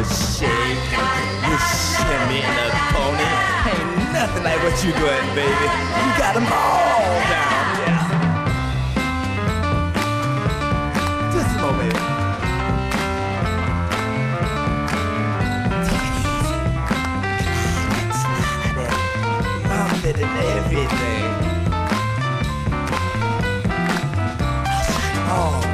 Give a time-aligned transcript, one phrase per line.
[0.00, 3.30] a shake and a shimmy and a pony.
[3.68, 5.68] Ain't nothing like what you doing, baby.
[6.00, 7.60] You got them all down.
[11.32, 11.68] Just a
[20.56, 21.30] everything.
[25.32, 25.69] Oh.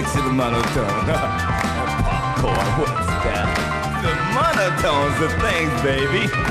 [0.00, 0.64] makes it a monotone.
[2.06, 3.48] popcorn, what's that?
[4.00, 6.50] The monotones the things, baby.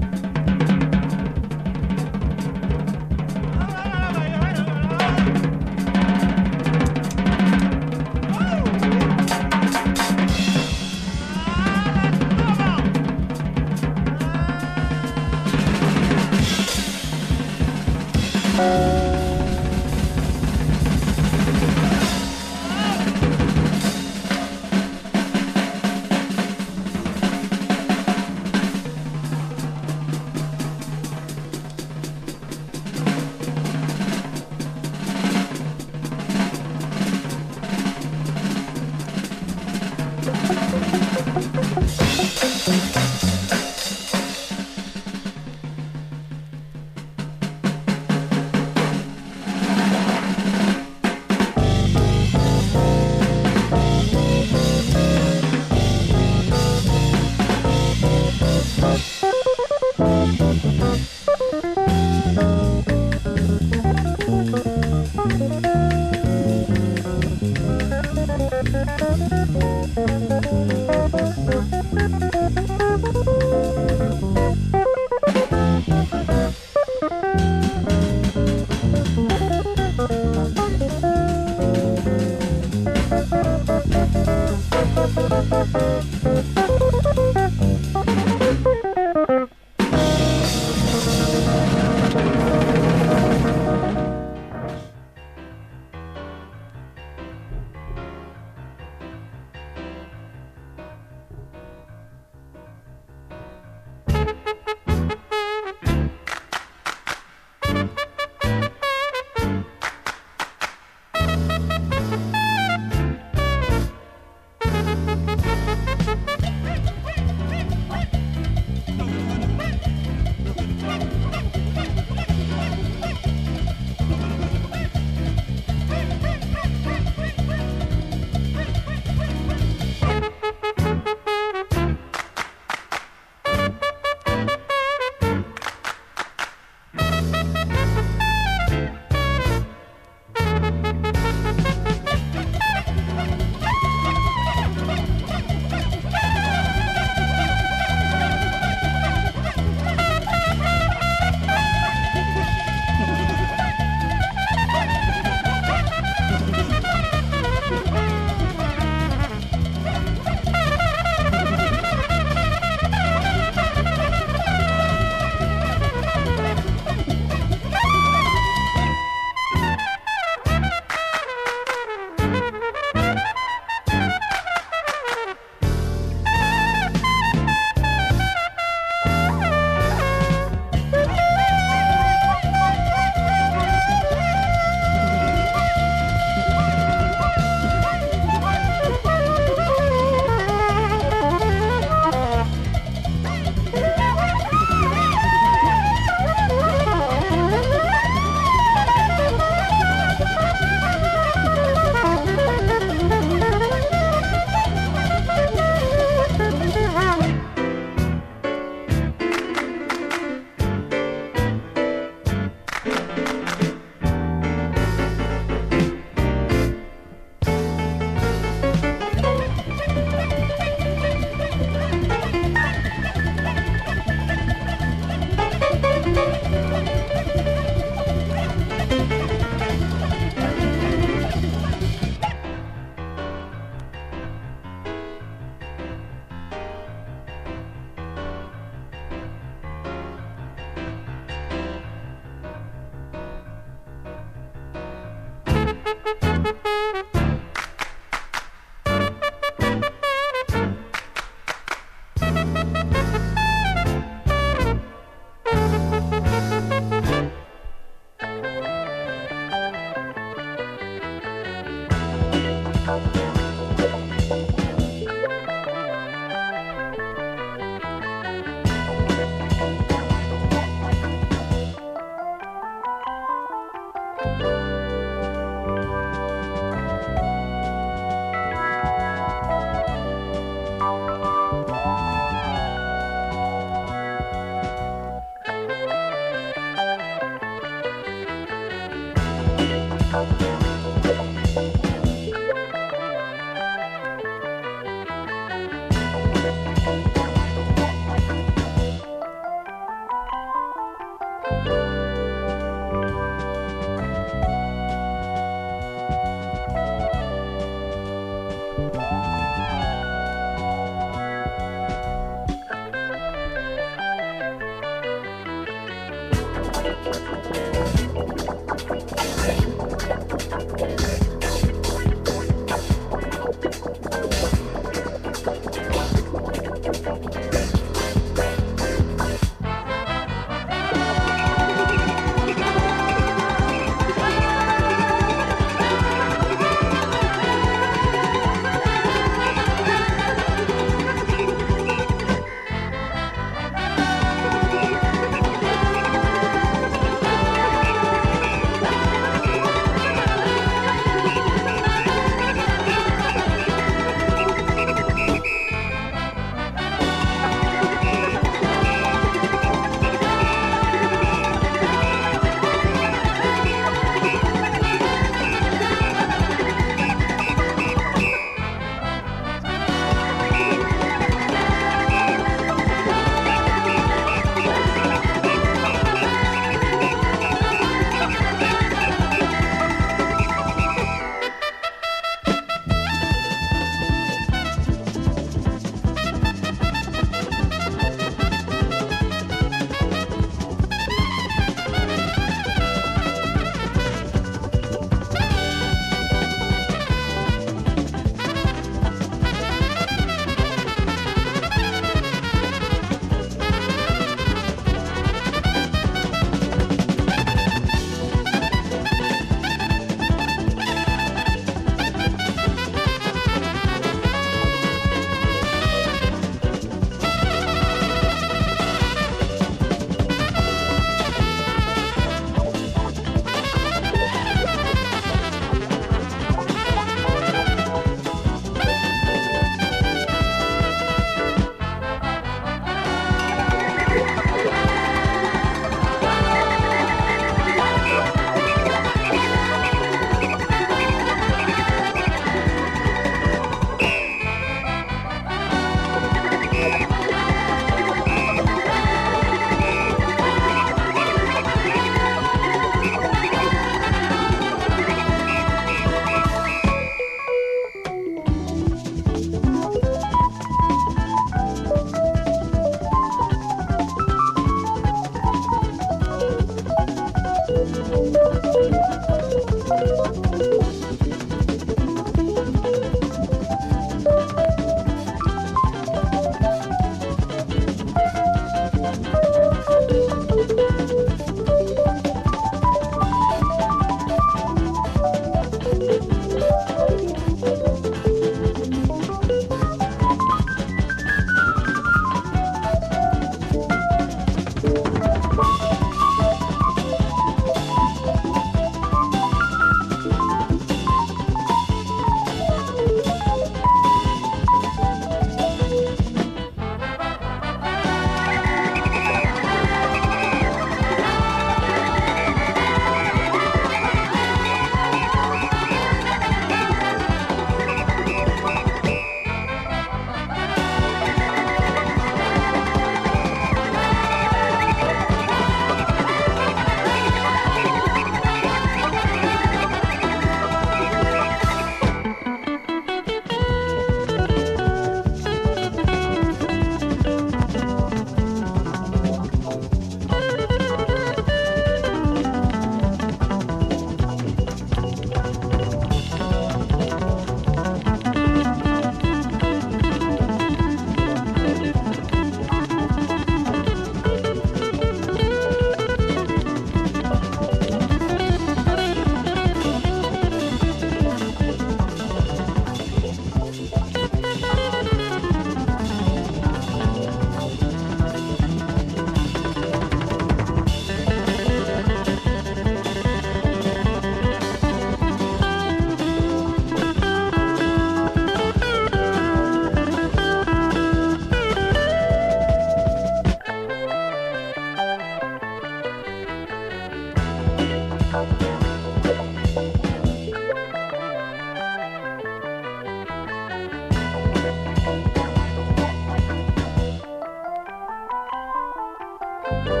[599.71, 600.00] Bye.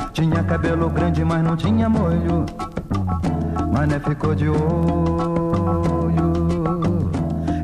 [0.13, 2.45] Tinha cabelo grande, mas não tinha molho.
[3.71, 4.61] Mané ficou de olho.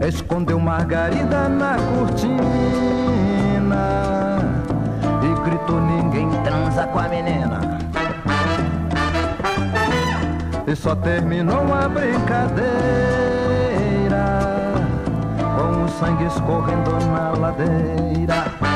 [0.08, 2.38] Escondeu Margarida na cortina.
[5.22, 7.80] E gritou: Ninguém transa com a menina.
[10.66, 13.08] E só terminou a brincadeira
[16.00, 18.67] sangue escorrendo na ladeira.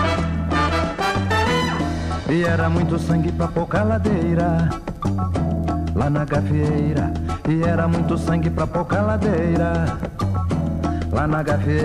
[2.31, 4.69] E era muito sangue pra pouca ladeira,
[5.93, 7.11] lá na gafieira.
[7.45, 9.97] E era muito sangue pra pouca ladeira,
[11.11, 11.81] lá na gafieira.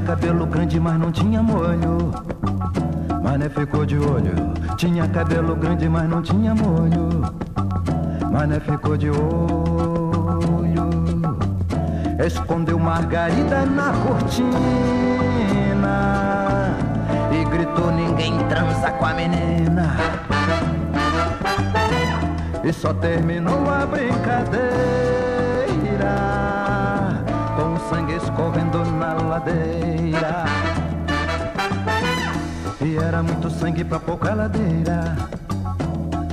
[0.00, 2.12] Cabelo grande, mas não tinha molho.
[3.22, 4.34] Mané ficou de olho.
[4.76, 7.22] Tinha cabelo grande, mas não tinha molho.
[8.30, 9.20] Mané ficou de olho.
[12.24, 14.58] Escondeu Margarida na cortina
[17.32, 19.96] e gritou: Ninguém transa com a menina.
[22.62, 25.09] E só terminou a brincadeira
[29.40, 30.44] na ladeira.
[32.80, 35.16] E era muito sangue pra pouca ladeira,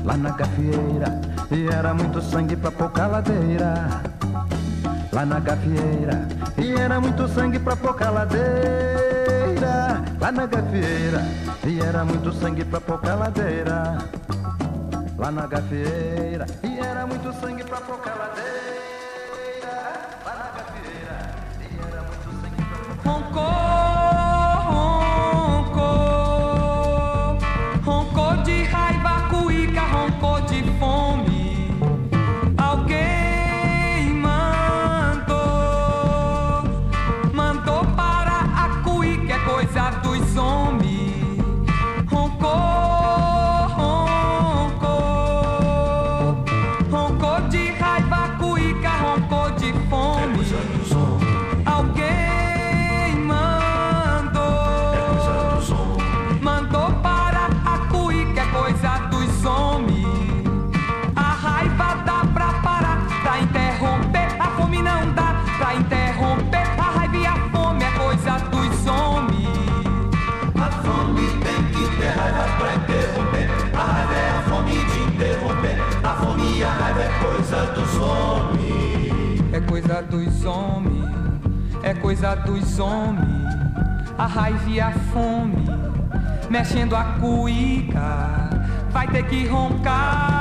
[0.04, 1.22] lá na gafieira.
[1.52, 4.02] E era muito sangue pra pouca ladeira,
[5.12, 6.28] lá na gafieira.
[6.58, 11.22] E era muito sangue pra pouca ladeira, lá na gafieira.
[11.66, 13.98] E era muito sangue pra pouca ladeira,
[15.18, 16.46] lá na gafieira.
[16.64, 18.67] E era muito sangue pra pouca ladeira.
[80.10, 81.06] Dos homens,
[81.84, 83.28] é coisa dos homens.
[84.18, 85.66] A raiva e a fome,
[86.50, 88.50] mexendo a cuíca,
[88.92, 90.37] vai ter que roncar.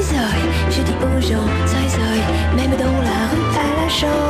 [0.00, 0.16] Zoé,
[0.70, 2.22] je dis aux gens, Zoé, Zoé,
[2.56, 4.29] même dans la rue, à la chambre.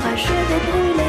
[0.00, 0.99] 还是在等你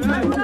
[0.00, 0.37] Yeah.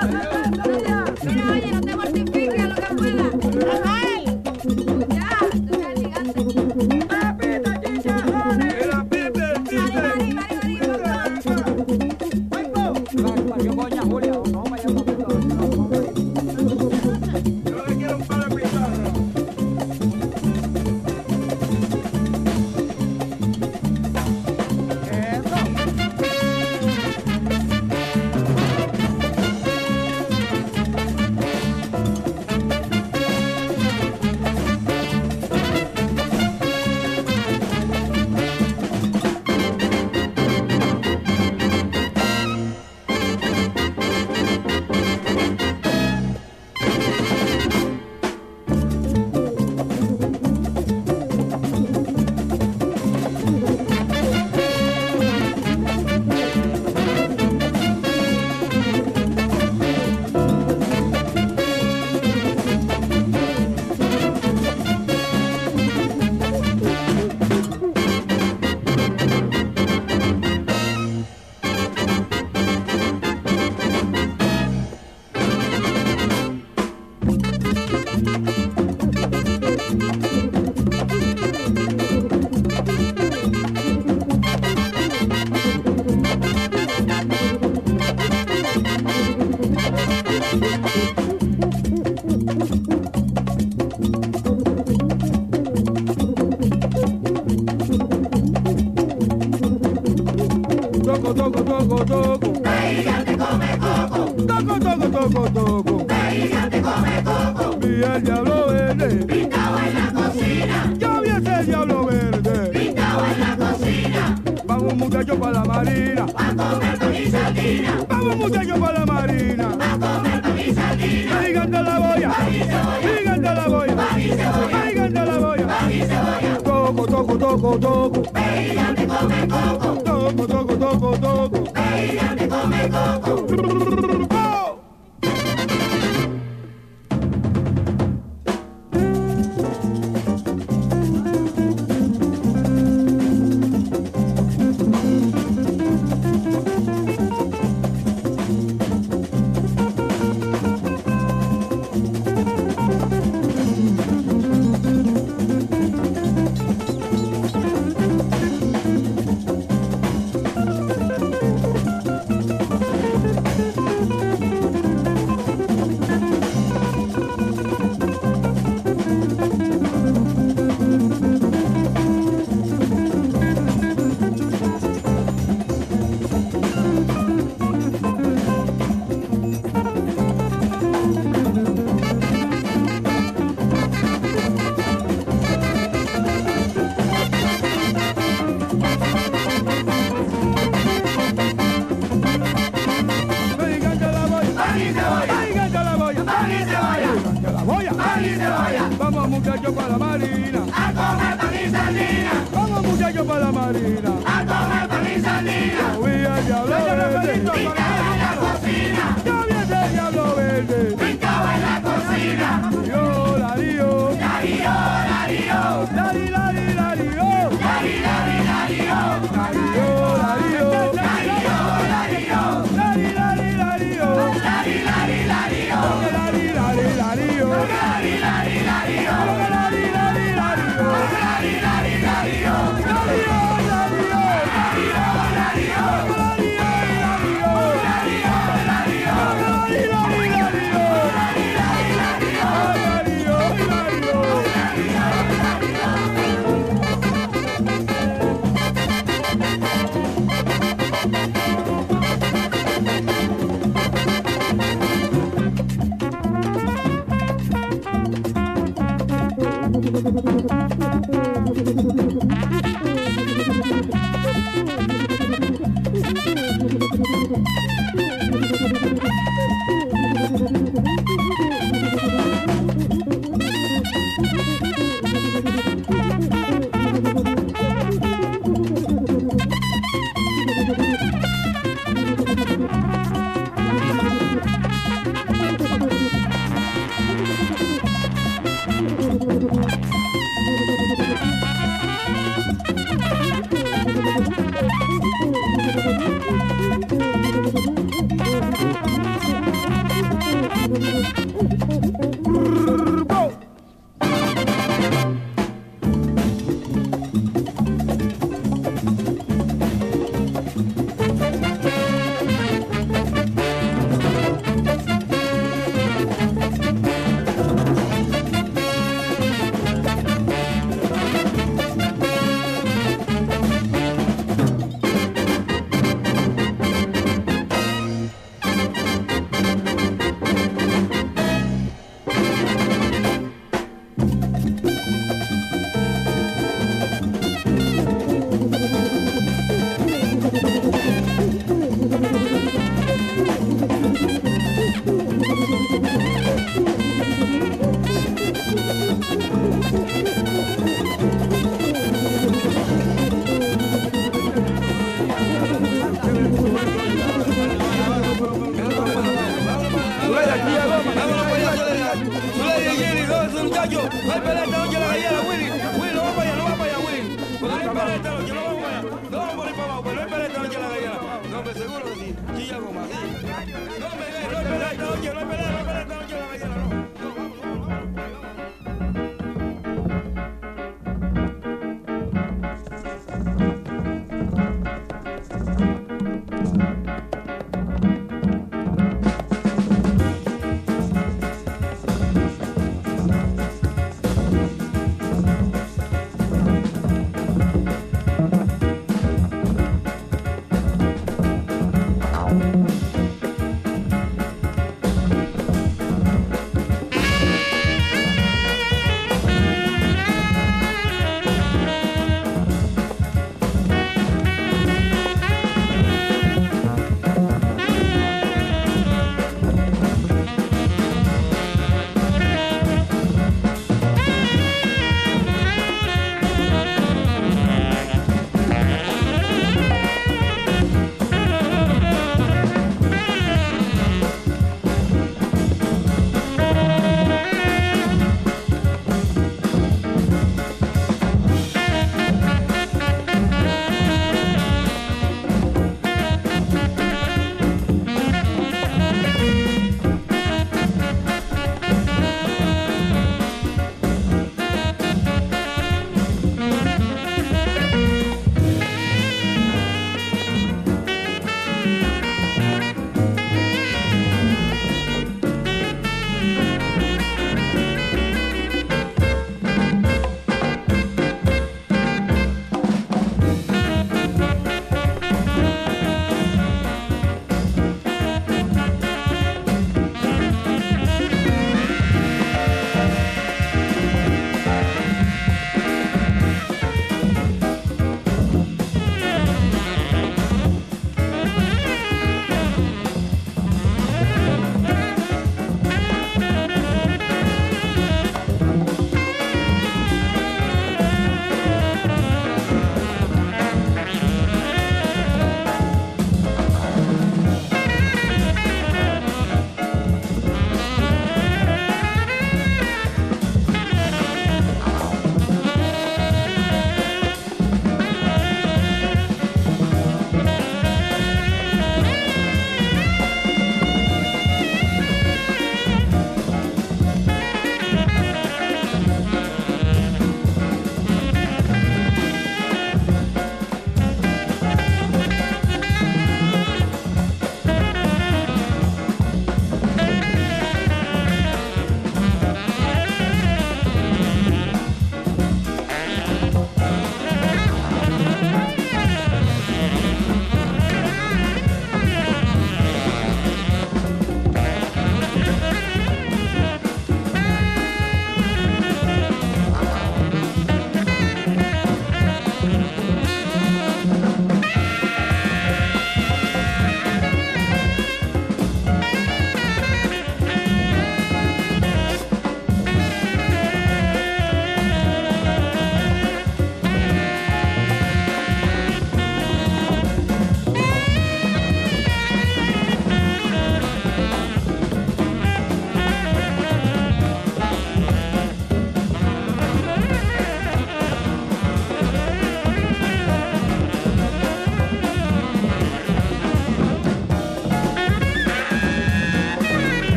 [127.54, 128.22] toco, toco.
[128.32, 130.02] Bailame, come coco.
[130.02, 131.70] Toco, toco, toco, toco.
[131.72, 134.13] Bailame, come coco.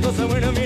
[0.00, 0.57] Cosa buena,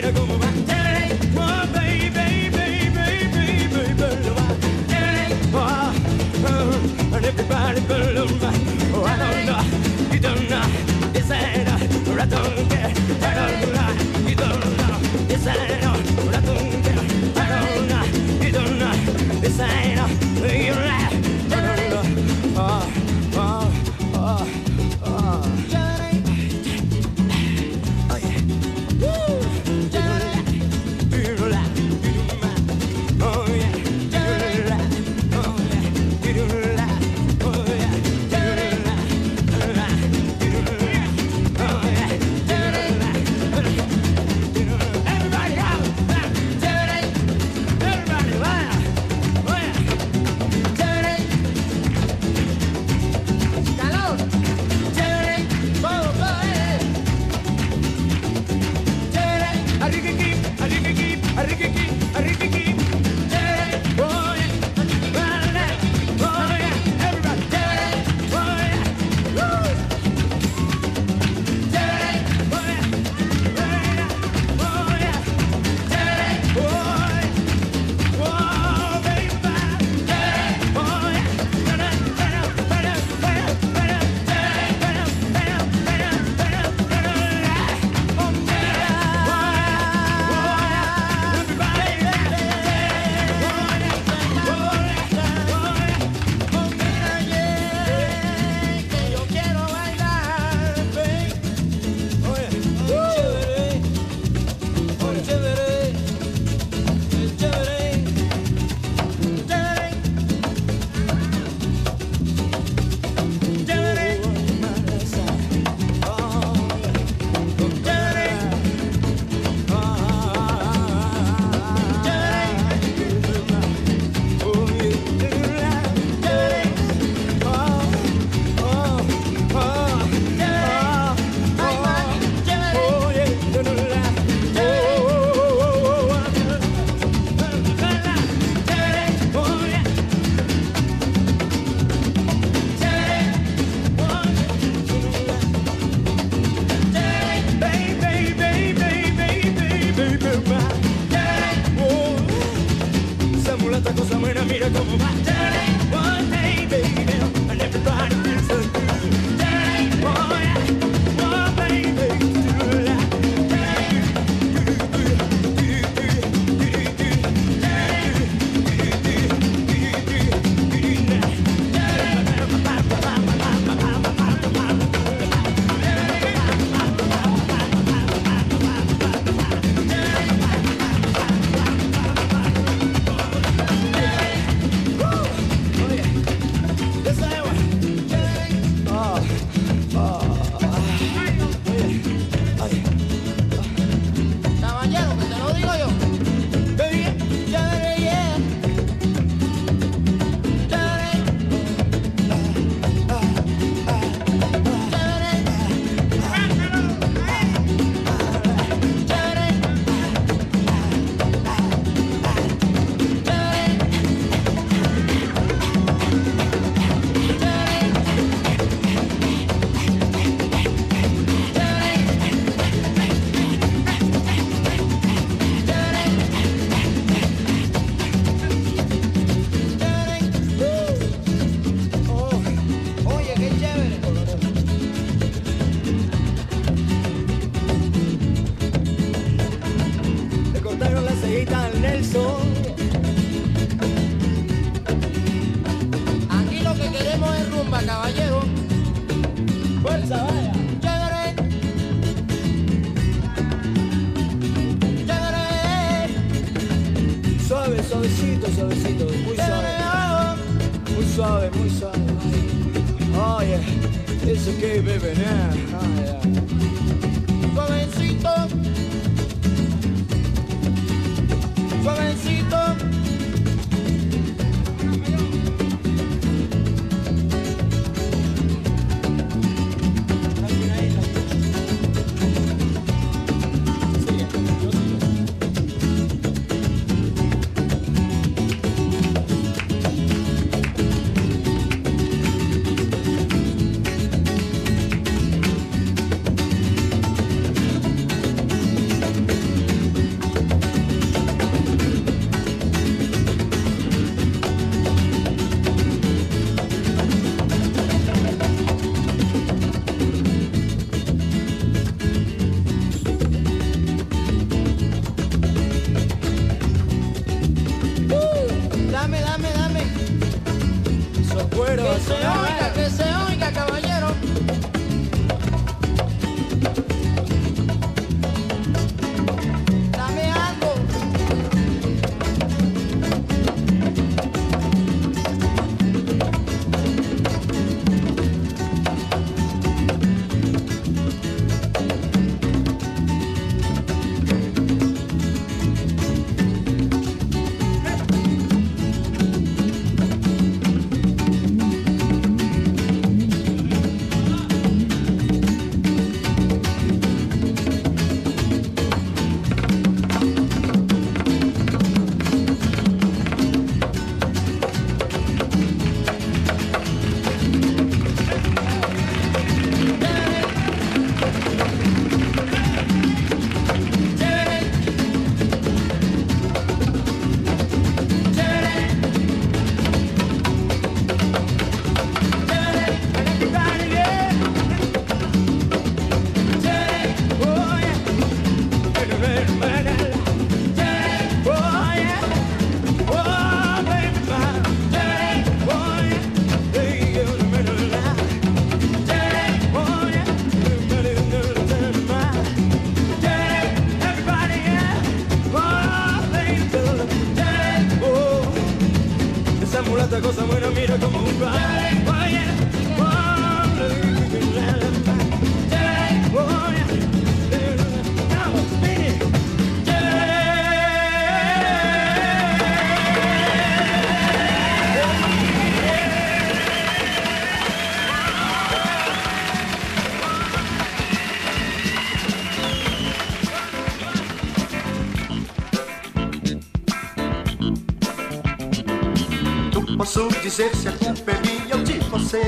[440.52, 442.42] dizer se a culpa é minha ou de você.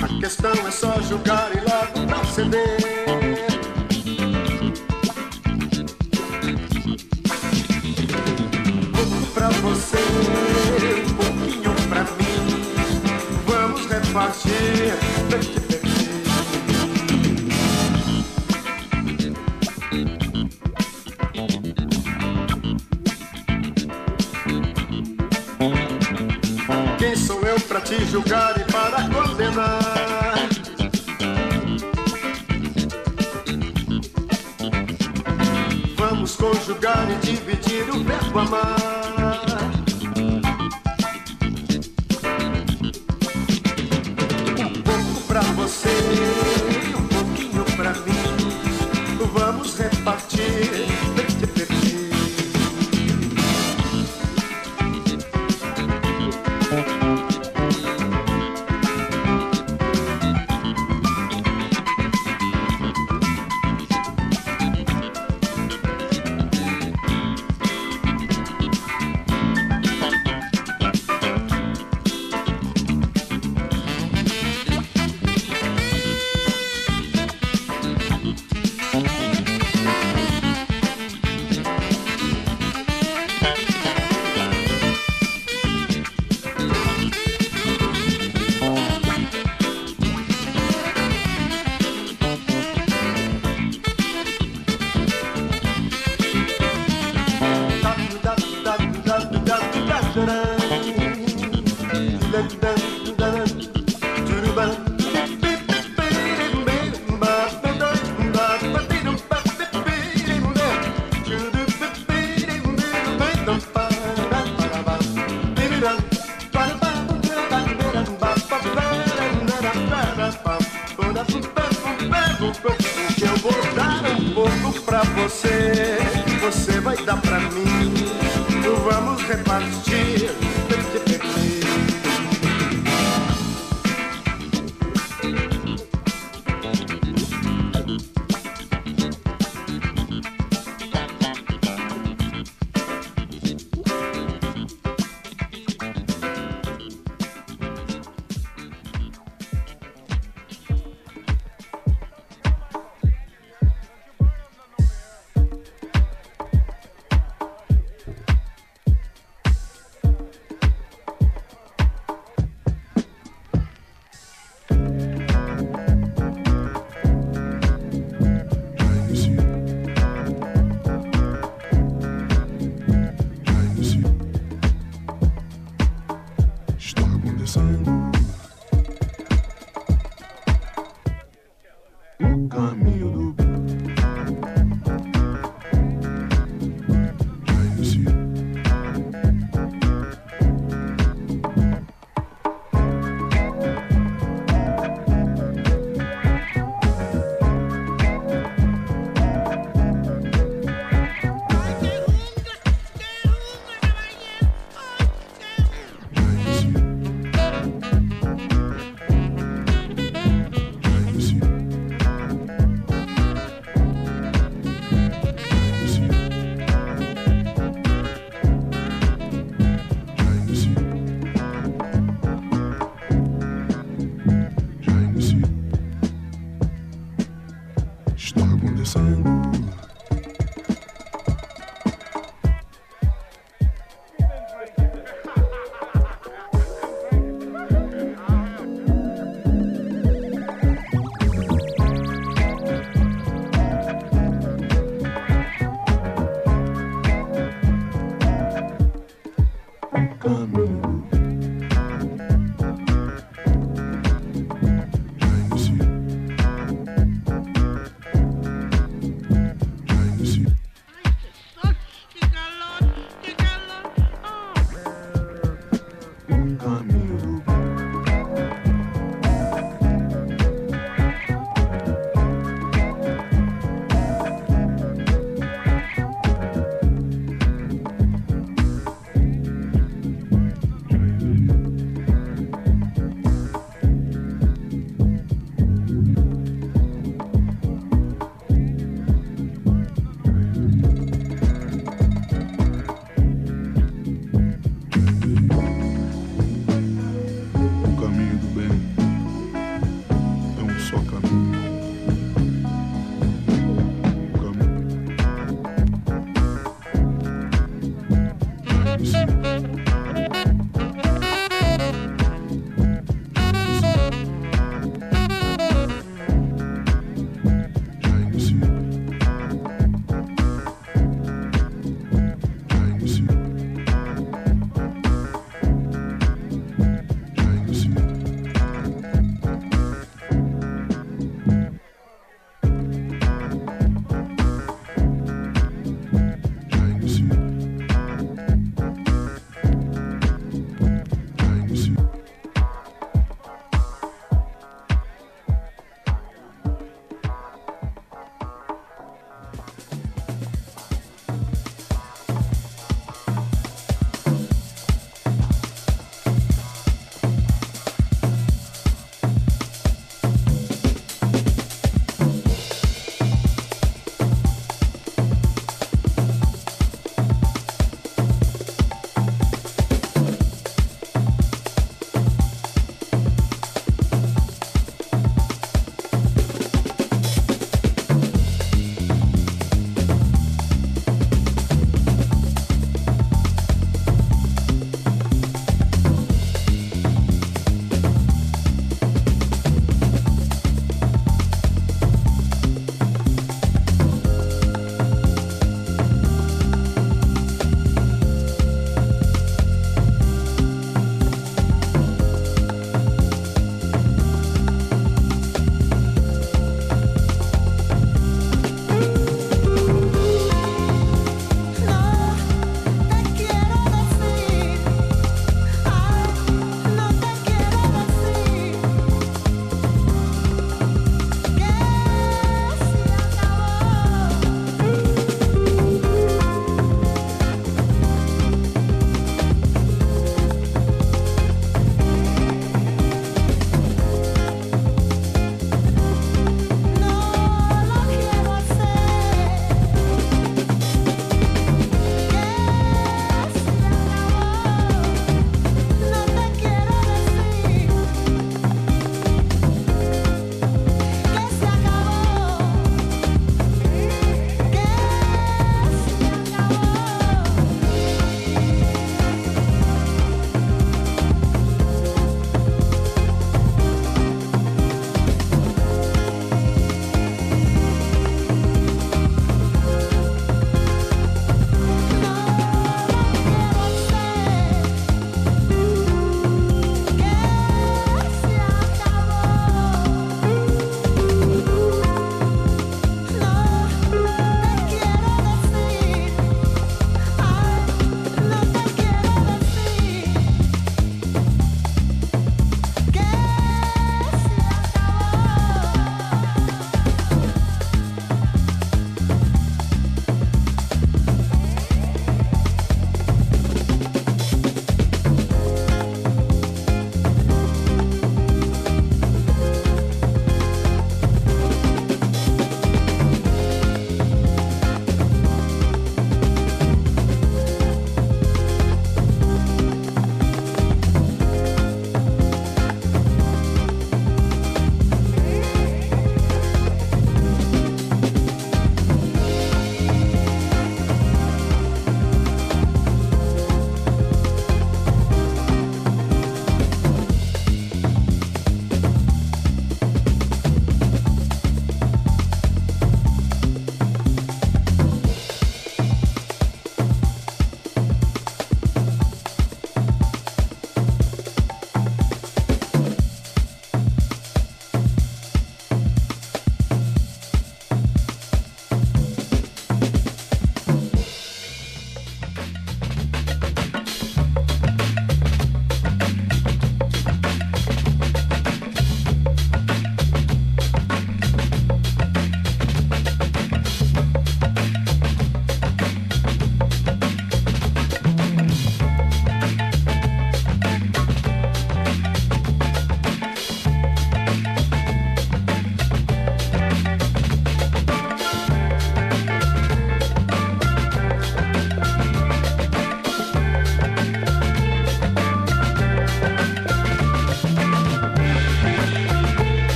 [0.00, 2.75] A questão é só julgar e logo proceder.
[38.50, 38.75] mama.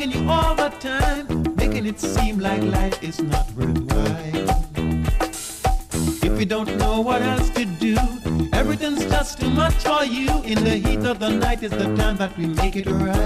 [0.00, 4.64] Bugging you all the time, making it seem like life is not worthwhile.
[6.22, 7.96] If you don't know what else to do,
[8.52, 10.42] everything's just too much for you.
[10.42, 13.19] In the heat of the night is the time that we make it right.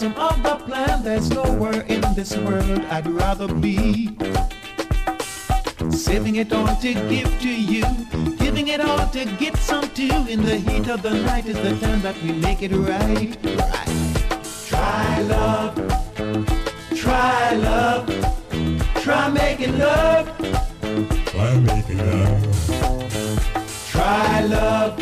[0.00, 4.16] Some other plan, there's nowhere in this world I'd rather be.
[5.90, 7.84] Saving it all to give to you,
[8.38, 10.24] giving it all to get some too.
[10.26, 13.36] In the heat of the night is the time that we make it right.
[13.44, 13.90] Right.
[14.68, 15.74] Try love,
[16.96, 18.06] try love,
[19.02, 20.26] try making love,
[21.26, 22.40] Try making love.
[23.90, 24.96] try love,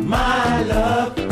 [0.00, 1.23] my love,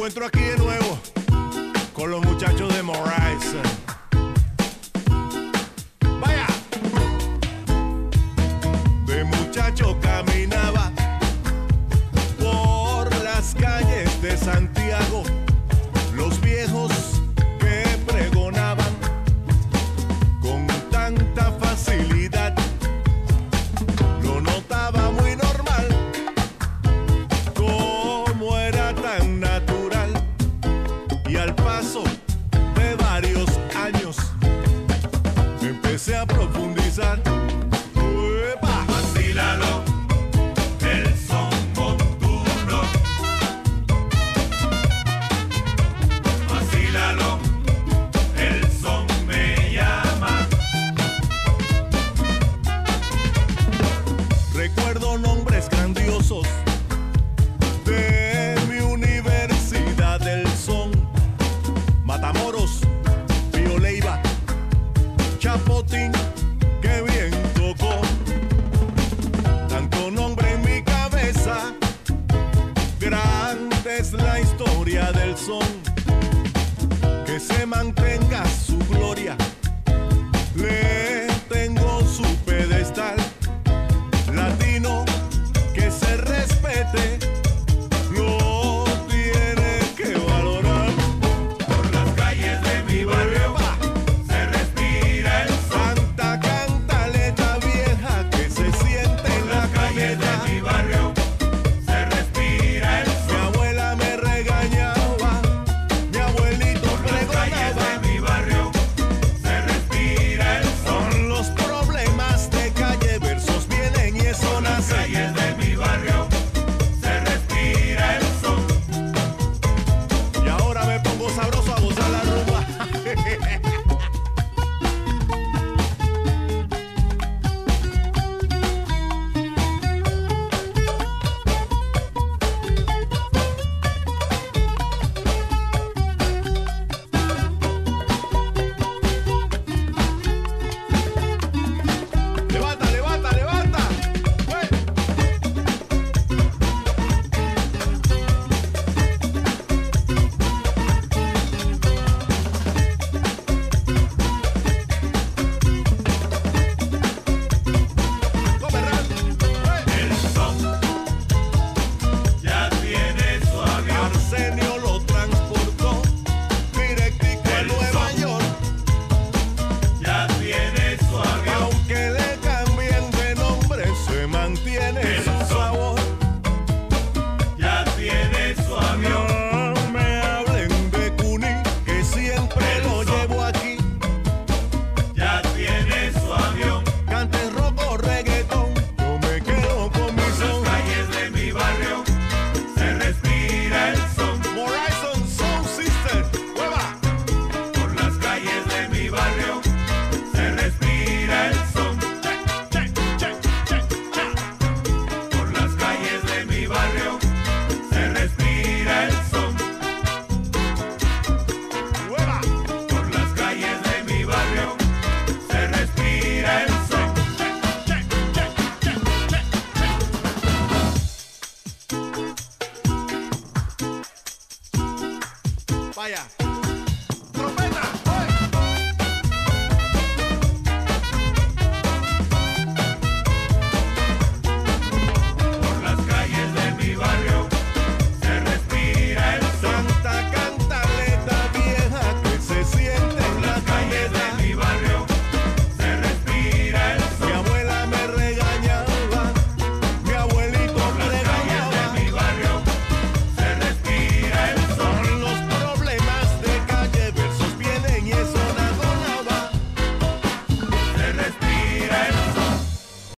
[0.00, 0.59] encuentro aquí de